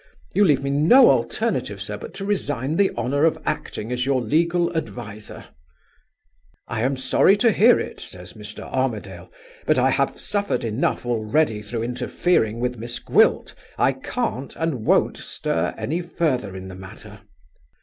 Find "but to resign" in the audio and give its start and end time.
1.95-2.75